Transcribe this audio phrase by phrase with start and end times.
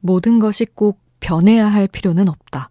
[0.00, 2.70] 모든 것이 꼭 변해야 할 필요는 없다.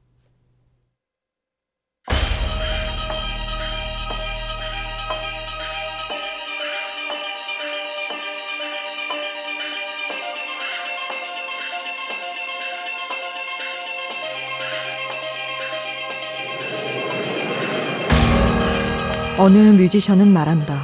[19.40, 20.84] 어느 뮤지션은 말한다.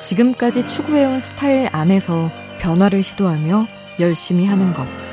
[0.00, 3.66] 지금까지 추구해온 스타일 안에서 변화를 시도하며
[4.00, 5.05] 열심히 하는 것.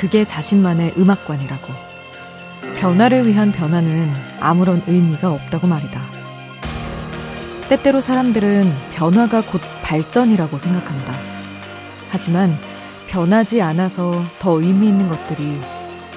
[0.00, 1.74] 그게 자신만의 음악관이라고.
[2.78, 6.00] 변화를 위한 변화는 아무런 의미가 없다고 말이다.
[7.68, 11.12] 때때로 사람들은 변화가 곧 발전이라고 생각한다.
[12.08, 12.58] 하지만
[13.08, 15.60] 변하지 않아서 더 의미 있는 것들이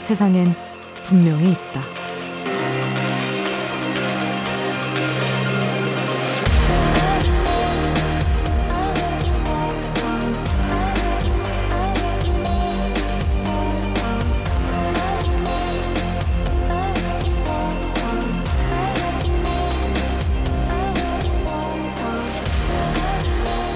[0.03, 0.55] 세상엔
[1.03, 2.02] 분명히 있다.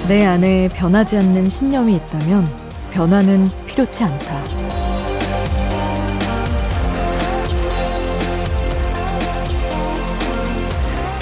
[0.08, 2.48] 내 안에 변하지 않는 신념이 있다면
[2.92, 4.42] 변화는 필요치 않다.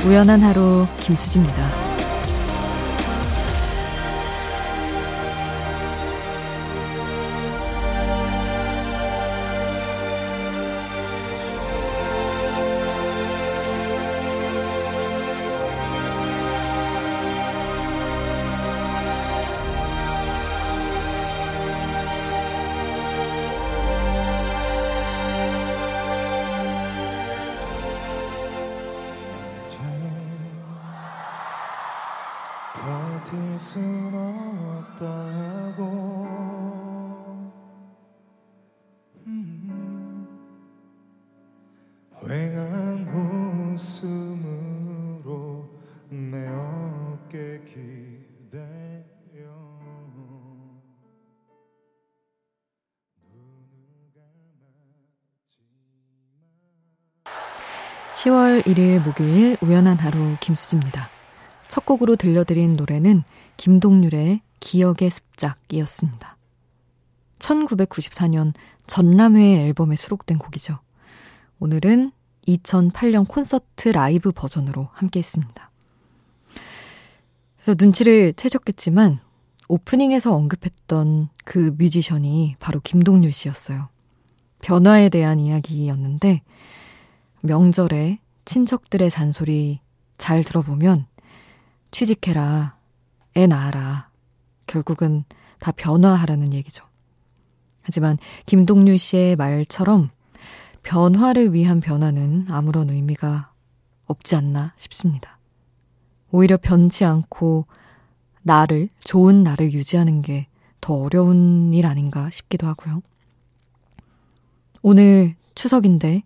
[0.06, 1.85] 우연한 하루 김수지입니다.
[33.76, 33.84] 순
[34.94, 35.82] 없다고
[39.26, 40.26] 음.
[42.14, 43.06] 휑한
[43.74, 45.28] 웃음으로
[46.08, 49.04] 내 어깨 기대어
[58.14, 61.15] 10월 1일 목요일 우연한 하루 김수지입니다.
[61.76, 63.22] 첫 곡으로 들려드린 노래는
[63.58, 66.38] 김동률의 기억의 습작이었습니다.
[67.38, 68.54] 1994년
[68.86, 70.78] 전람회 앨범에 수록된 곡이죠.
[71.58, 72.12] 오늘은
[72.48, 75.70] 2008년 콘서트 라이브 버전으로 함께 했습니다.
[77.56, 79.20] 그래서 눈치를 채셨겠지만
[79.68, 83.90] 오프닝에서 언급했던 그 뮤지션이 바로 김동률 씨였어요.
[84.62, 86.40] 변화에 대한 이야기였는데
[87.42, 89.80] 명절에 친척들의 잔소리
[90.16, 91.04] 잘 들어보면
[91.96, 92.76] 취직해라.
[93.36, 94.10] 애 낳아라.
[94.66, 95.24] 결국은
[95.58, 96.84] 다 변화하라는 얘기죠.
[97.82, 100.10] 하지만 김동률 씨의 말처럼
[100.82, 103.52] 변화를 위한 변화는 아무런 의미가
[104.06, 105.38] 없지 않나 싶습니다.
[106.30, 107.66] 오히려 변치 않고
[108.42, 110.48] 나를, 좋은 나를 유지하는 게
[110.86, 113.02] 더 어려운 일 아닌가 싶기도 하고요.
[114.82, 116.22] 오늘 추석인데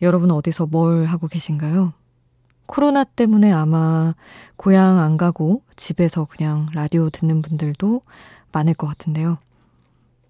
[0.00, 1.92] 여러분 어디서 뭘 하고 계신가요?
[2.68, 4.14] 코로나 때문에 아마
[4.56, 8.02] 고향 안 가고 집에서 그냥 라디오 듣는 분들도
[8.52, 9.38] 많을 것 같은데요.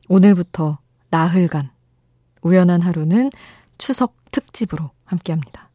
[0.08, 0.78] 오늘부터
[1.10, 1.70] 나흘간
[2.42, 3.30] 우연한 하루는
[3.76, 5.68] 추석 특집으로 함께 합니다.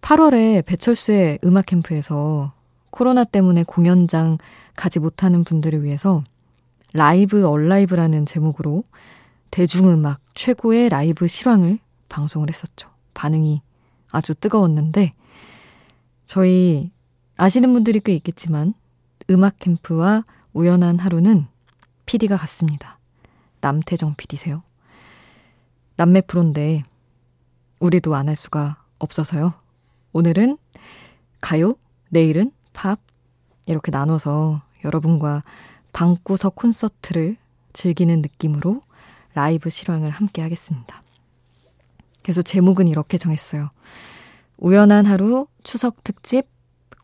[0.00, 2.52] 8월에 배철수의 음악 캠프에서
[2.90, 4.38] 코로나 때문에 공연장
[4.76, 6.24] 가지 못하는 분들을 위해서
[6.94, 8.82] 라이브 얼라이브라는 제목으로
[9.50, 12.88] 대중음악 최고의 라이브 실황을 방송을 했었죠.
[13.12, 13.60] 반응이
[14.12, 15.10] 아주 뜨거웠는데
[16.26, 16.92] 저희
[17.36, 18.74] 아시는 분들이 꽤 있겠지만
[19.30, 21.46] 음악 캠프와 우연한 하루는
[22.06, 22.98] PD가 같습니다.
[23.60, 24.62] 남태정 PD세요.
[25.96, 26.84] 남매 프로인데
[27.80, 29.54] 우리도 안 할 수가 없어서요.
[30.12, 30.58] 오늘은
[31.40, 31.74] 가요,
[32.10, 33.00] 내일은 팝
[33.66, 35.42] 이렇게 나눠서 여러분과
[35.92, 37.36] 방구석 콘서트를
[37.72, 38.80] 즐기는 느낌으로
[39.34, 41.01] 라이브 실황을 함께 하겠습니다.
[42.22, 43.70] 그래서 제목은 이렇게 정했어요.
[44.58, 46.46] 우연한 하루 추석 특집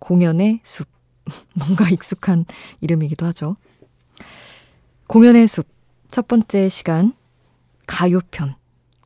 [0.00, 0.88] 공연의 숲.
[1.58, 2.46] 뭔가 익숙한
[2.80, 3.54] 이름이기도 하죠.
[5.08, 5.66] 공연의 숲.
[6.10, 7.12] 첫 번째 시간
[7.86, 8.54] 가요편.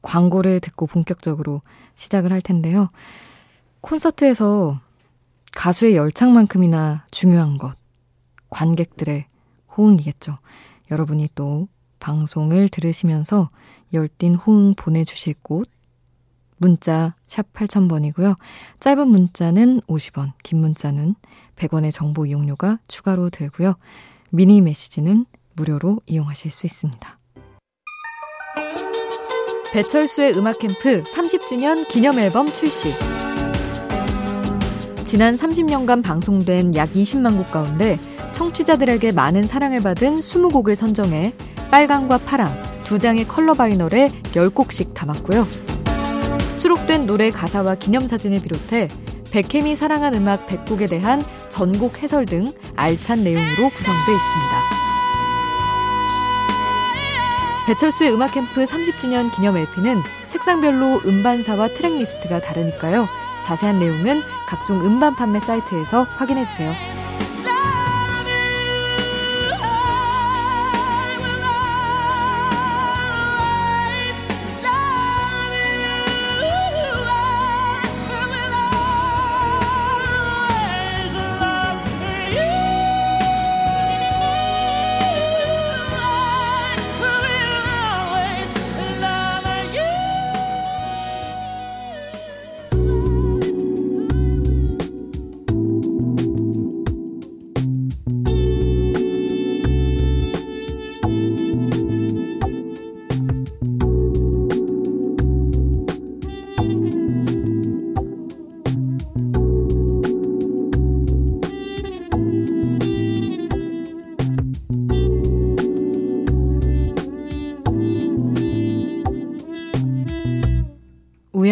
[0.03, 1.63] 광고를 듣고 본격적으로
[1.95, 2.89] 시작을 할 텐데요.
[3.81, 4.81] 콘서트에서
[5.53, 7.77] 가수의 열창만큼이나 중요한 것.
[8.51, 9.27] 관객들의
[9.77, 10.37] 호응이겠죠.
[10.91, 11.69] 여러분이 또
[12.01, 13.49] 방송을 들으시면서
[13.93, 15.69] 열띤 호응 보내주실 곳
[16.63, 18.35] 문자 샵 8000번이고요.
[18.81, 21.15] 짧은 문자는 50원, 긴 문자는
[21.57, 23.75] 100원의 정보 이용료가 추가로 들고요.
[24.31, 27.19] 미니 메시지는 무료로 이용하실 수 있습니다.
[29.73, 32.93] 배철수의 음악 캠프 30주년 기념 앨범 출시.
[35.05, 37.99] 지난 30년간 방송된 약 20만 곡 가운데
[38.33, 41.35] 청취자들에게 많은 사랑을 받은 20곡을 선정해
[41.71, 42.51] 빨강과 파랑
[42.83, 45.72] 두 장의 컬러 바이널에 10곡씩 담았고요.
[46.93, 48.89] 수록된 노래 가사와 기념사진을 비롯해
[49.31, 54.63] 백혜미 사랑한 음악 100곡에 대한 전곡 해설 등 알찬 내용으로 구성되어 있습니다.
[57.67, 63.09] 배철수의 음악 캠프 30주년 기념 LP는 색상별로 음반사와 트랙리스트가 다르니까요.
[63.45, 66.92] 자세한 내용은 각종 음반 판매 사이트에서 확인해 주세요.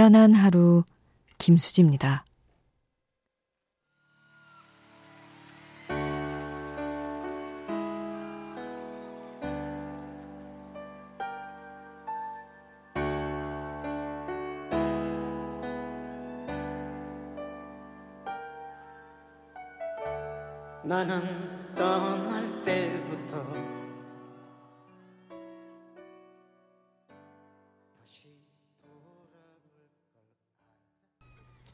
[0.01, 0.85] 우연한 하루
[1.37, 2.25] 김수지입니다.
[22.65, 22.90] 때부터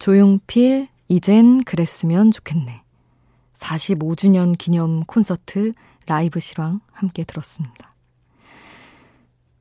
[0.07, 2.85] 조용필, 이젠 그랬으면 좋겠네.
[3.55, 5.73] 45주년 기념 콘서트
[6.07, 7.93] 라이브 실황 함께 들었습니다.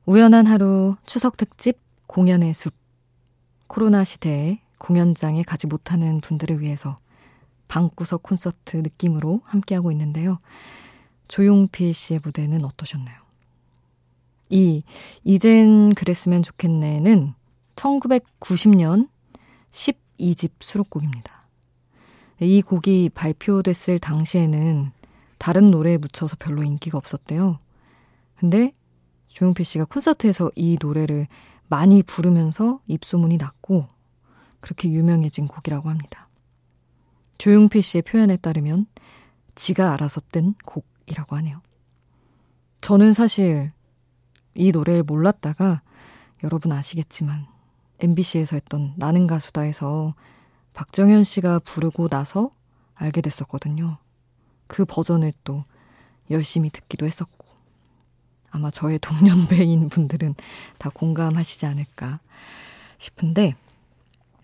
[0.04, 2.72] 우연한 하루 추석 특집 공연의 숲.
[3.66, 6.94] 코로나 시대에 공연장에 가지 못하는 분들을 위해서
[7.66, 10.38] 방구석 콘서트 느낌으로 함께하고 있는데요.
[11.26, 13.16] 조용필 씨의 무대는 어떠셨나요?
[14.50, 14.84] 이
[15.24, 17.34] 이젠 그랬으면 좋겠네는
[17.74, 19.08] 1990년
[19.72, 21.46] 10 2집 수록곡입니다.
[22.40, 24.92] 이 곡이 발표됐을 당시에는
[25.38, 27.58] 다른 노래에 묻혀서 별로 인기가 없었대요.
[28.36, 28.72] 근데
[29.28, 31.26] 조용필 씨가 콘서트에서 이 노래를
[31.68, 33.86] 많이 부르면서 입소문이 났고
[34.60, 36.28] 그렇게 유명해진 곡이라고 합니다.
[37.38, 38.86] 조용필 씨의 표현에 따르면
[39.54, 41.60] 지가 알아서 뜬 곡이라고 하네요.
[42.80, 43.68] 저는 사실
[44.54, 45.80] 이 노래를 몰랐다가
[46.44, 47.46] 여러분 아시겠지만
[48.00, 50.12] MBC에서 했던 나는 가수다에서
[50.74, 52.50] 박정현 씨가 부르고 나서
[52.94, 53.98] 알게 됐었거든요.
[54.66, 55.64] 그 버전을 또
[56.30, 57.46] 열심히 듣기도 했었고.
[58.50, 60.34] 아마 저의 동년배인 분들은
[60.78, 62.20] 다 공감하시지 않을까
[62.98, 63.54] 싶은데,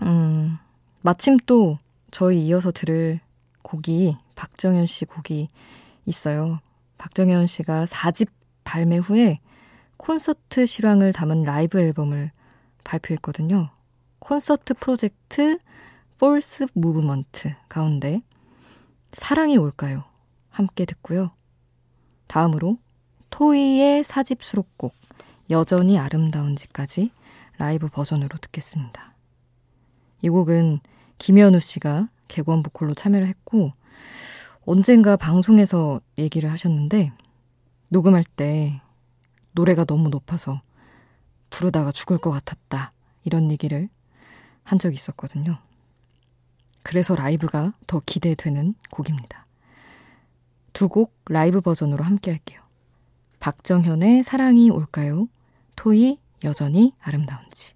[0.03, 0.59] 음,
[1.01, 1.79] 마침 또
[2.11, 3.21] 저희 이어서 들을
[3.63, 5.49] 곡이 박정현 씨 곡이
[6.05, 6.61] 있어요.
[6.99, 8.29] 박정현 씨가 4집
[8.65, 9.39] 발매 후에
[9.97, 12.31] 콘서트 실황을 담은 라이브 앨범을
[12.85, 13.71] 발표했거든요.
[14.19, 15.59] Concert Project
[16.19, 18.23] 4th Movement 가운데
[19.13, 20.05] 사랑이 올까요?
[20.51, 21.33] 함께 듣고요.
[22.29, 22.79] 다음으로
[23.31, 24.95] 토이의 사집 수록곡
[25.51, 27.11] 여전히 아름다운지까지
[27.59, 29.15] 라이브 버전으로 듣겠습니다.
[30.23, 30.81] 이 곡은
[31.19, 33.73] 김현우 씨가 개관 보컬로 참여를 했고
[34.65, 37.13] 언젠가 방송에서 얘기를 하셨는데
[37.91, 38.81] 녹음할 때
[39.53, 40.63] 노래가 너무 높아서
[41.53, 42.93] 부르다가 죽을 것 같았다.
[43.25, 43.89] 이런 얘기를
[44.65, 45.59] 한 적이 있었거든요.
[46.83, 49.45] 그래서 라이브가 더 기대되는 곡입니다.
[50.73, 52.61] 두 곡 라이브 버전으로 함께 할게요.
[53.41, 55.29] 박정현의 사랑이 올까요?
[55.77, 57.75] 토이 여전히 아름다운지.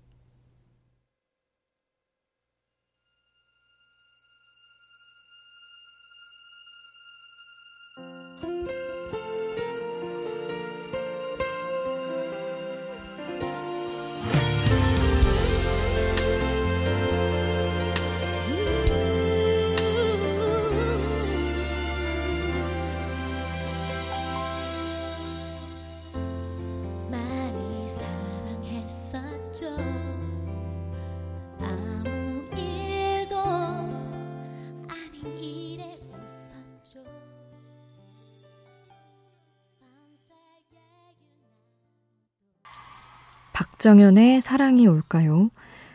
[43.77, 45.51] 박정현의 사랑이 올까요?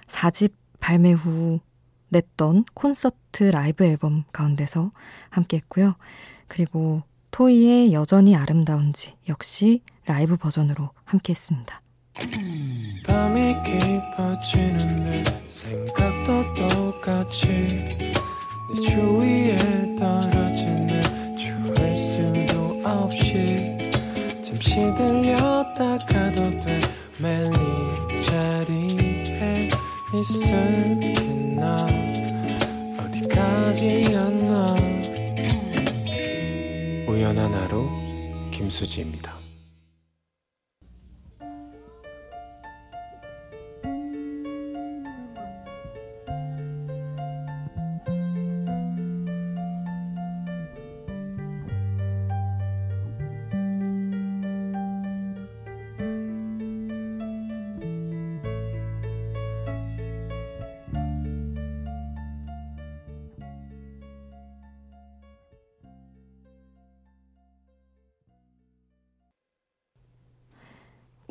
[0.07, 1.59] 4집 발매 후
[2.09, 4.91] 냈던 콘서트 라이브 앨범 가운데서
[5.31, 5.95] 함께 했고요.
[6.47, 11.81] 그리고 토이의 여전히 아름다운지 역시 라이브 버전으로 함께 했습니다.
[13.07, 19.57] 밤이 깊어지는데 생각도 똑같이 내 주위에
[19.97, 21.01] 떨어지는
[21.35, 23.75] 추울 수도 없이
[24.43, 26.79] 잠시 들렸다 가도 돼
[27.19, 27.70] 매일
[30.21, 31.13] 있을게
[31.55, 31.75] 나
[32.99, 34.65] 어디까지였나
[37.07, 37.87] 우연한 하루
[38.51, 39.40] 김수지입니다.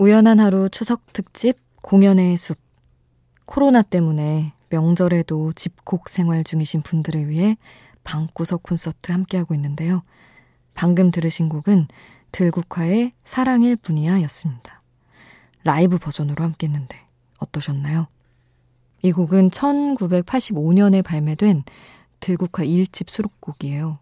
[0.00, 2.59] 우연한 하루 추석 특집 공연의 숲.
[3.45, 7.59] 코로나 때문에 명절에도 집콕 생활 중이신 분들을 위해
[8.02, 10.02] 방구석 콘서트 함께하고 있는데요.
[10.73, 11.88] 방금 들으신 곡은
[12.33, 14.80] 들국화의 사랑일 뿐이야 였습니다.
[15.64, 16.97] 라이브 버전으로 함께 했는데
[17.38, 18.09] 어떠셨나요?
[19.02, 21.64] 이 곡은 1985년에 발매된
[22.21, 23.99] 들국화 1집 수록곡이에요.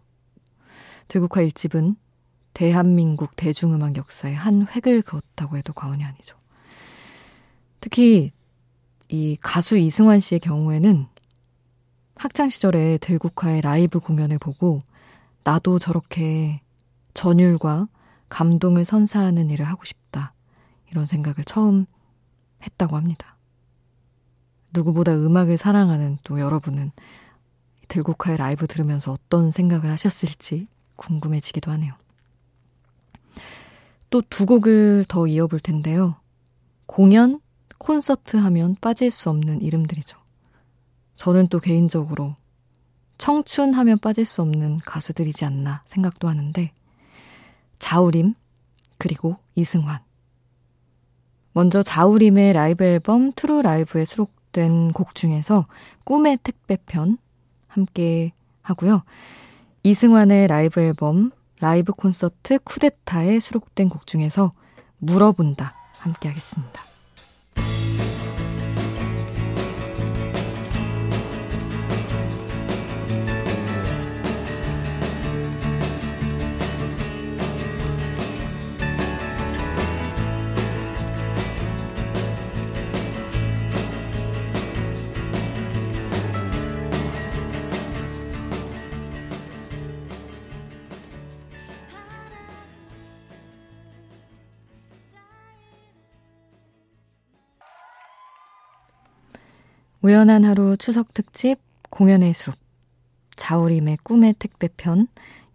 [1.09, 1.97] 들국화 1집은
[2.53, 6.37] 대한민국 대중음악 역사에 한 획을 그었다고 해도 과언이 아니죠.
[7.79, 8.31] 특히
[9.07, 11.07] 이 가수 이승환 씨의 경우에는
[12.15, 14.79] 학창 시절에 들국화의 라이브 공연을 보고
[15.43, 16.61] 나도 저렇게
[17.13, 17.87] 전율과
[18.27, 20.33] 감동을 선사하는 일을 하고 싶다.
[20.91, 21.85] 이런 생각을 처음
[22.61, 23.37] 했다고 합니다.
[24.71, 26.91] 누구보다 음악을 사랑하는 또 여러분은
[27.87, 31.93] 들국화의 라이브 들으면서 어떤 생각을 하셨을지 궁금해지기도 하네요.
[34.09, 36.15] 또 두 곡을 더 이어볼 텐데요.
[36.85, 37.39] 공연,
[37.77, 40.17] 콘서트 하면 빠질 수 없는 이름들이죠.
[41.15, 42.35] 저는 또 개인적으로
[43.17, 46.71] 청춘 하면 빠질 수 없는 가수들이지 않나 생각도 하는데,
[47.77, 48.33] 자우림,
[48.97, 49.99] 그리고 이승환.
[51.53, 55.65] 먼저 자우림의 라이브 앨범 True Live에 수록된 곡 중에서
[56.05, 57.17] 꿈의 택배편
[57.67, 59.03] 함께 하고요.
[59.83, 64.51] 이승환의 라이브 앨범 라이브 콘서트 쿠데타에 수록된 곡 중에서
[64.97, 66.81] 물어본다 함께 하겠습니다.
[100.01, 101.57] 우연한 하루 추석 특집
[101.89, 102.55] 공연의 숲
[103.35, 105.07] 자우림의 꿈의 택배편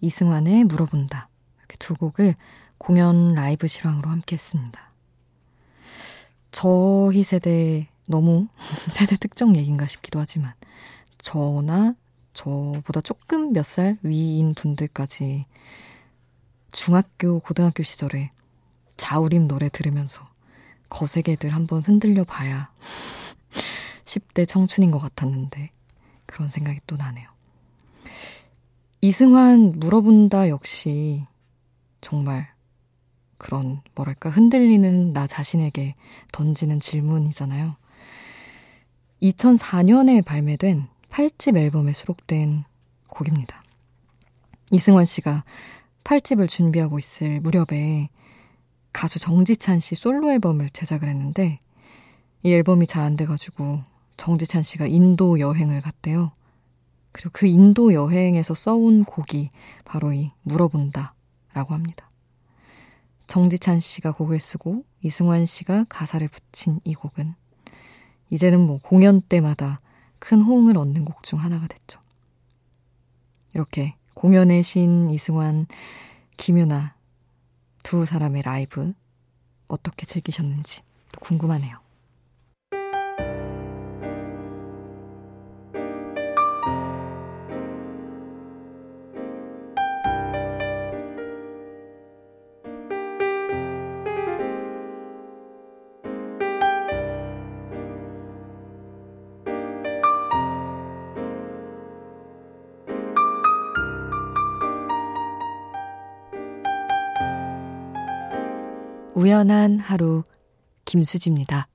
[0.02, 2.34] 이승환의 물어본다 이렇게 두 곡을
[2.76, 4.90] 공연 라이브 실황으로 함께 했습니다.
[6.50, 8.48] 저희 세대 너무
[8.92, 10.52] 세대 특정 얘기인가 싶기도 하지만
[11.18, 11.94] 저나
[12.34, 15.42] 저보다 조금 몇 살 위인 분들까지
[16.70, 18.30] 중학교, 고등학교 시절에
[18.98, 20.28] 자우림 노래 들으면서
[20.90, 22.68] 거세게들 한번 흔들려 봐야
[24.14, 25.70] 10대 청춘인 것 같았는데
[26.26, 27.28] 그런 생각이 또 나네요.
[29.00, 31.24] 이승환 물어본다 역시
[32.00, 32.48] 정말
[33.36, 35.94] 그런 뭐랄까 흔들리는 나 자신에게
[36.32, 37.76] 던지는 질문이잖아요.
[39.22, 42.64] 2004년에 발매된 8집 앨범에 수록된
[43.08, 43.62] 곡입니다.
[44.70, 45.44] 이승환 씨가
[46.04, 48.08] 8집을 준비하고 있을 무렵에
[48.92, 51.58] 가수 정지찬 씨 솔로 앨범을 제작을 했는데
[52.42, 53.82] 이 앨범이 잘 안 돼가지고
[54.16, 56.32] 정지찬 씨가 인도 여행을 갔대요.
[57.12, 59.50] 그리고 그 인도 여행에서 써온 곡이
[59.84, 61.14] 바로 이 물어본다
[61.52, 62.10] 라고 합니다.
[63.26, 67.34] 정지찬 씨가 곡을 쓰고 이승환 씨가 가사를 붙인 이 곡은
[68.30, 69.80] 이제는 뭐 공연 때마다
[70.18, 72.00] 큰 호응을 얻는 곡 중 하나가 됐죠.
[73.52, 75.66] 이렇게 공연의 신 이승환,
[76.36, 76.94] 김유나
[77.82, 78.92] 두 사람의 라이브
[79.68, 80.82] 어떻게 즐기셨는지
[81.20, 81.83] 궁금하네요.
[109.24, 110.22] 우연한 하루
[110.84, 111.66] 김수지입니다.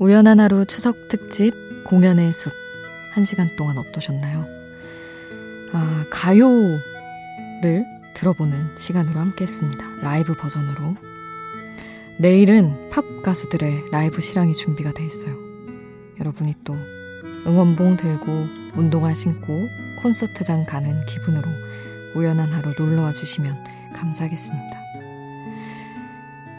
[0.00, 1.52] 우연한 하루 추석 특집
[1.84, 2.52] 공연의 숲.
[3.14, 4.44] 한 시간 동안 어떠셨나요?
[5.72, 9.84] 아, 가요를 들어보는 시간으로 함께 했습니다.
[10.02, 10.96] 라이브 버전으로.
[12.18, 15.32] 내일은 팝 가수들의 라이브 실황이 준비가 돼 있어요.
[16.18, 16.74] 여러분이 또
[17.46, 19.46] 응원봉 들고 운동화 신고
[20.02, 21.48] 콘서트장 가는 기분으로
[22.16, 23.56] 우연한 하루 놀러와 주시면
[23.94, 24.78] 감사하겠습니다.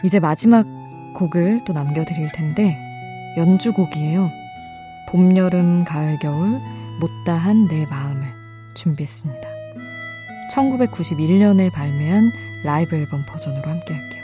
[0.03, 0.65] 이제 마지막
[1.15, 2.77] 곡을 또 남겨드릴 텐데
[3.35, 4.29] 연주곡이에요.
[5.09, 6.57] 봄, 여름, 가을, 겨울
[7.01, 8.25] 못다한 내 마음을
[8.75, 9.38] 준비했습니다.
[10.51, 12.31] 1991년에 발매한
[12.63, 14.23] 라이브 앨범 버전으로 함께 할게요.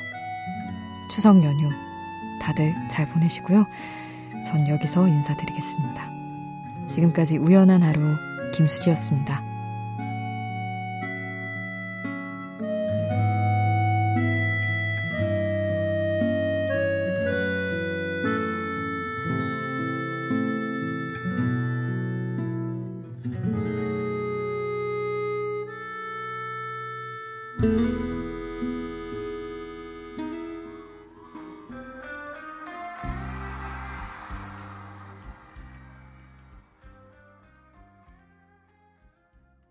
[1.10, 1.70] 추석 연휴
[2.42, 3.66] 다들 잘 보내시고요.
[4.46, 6.04] 전 여기서 인사드리겠습니다.
[6.88, 8.16] 지금까지 우연한 하루
[8.54, 9.55] 김수지였습니다.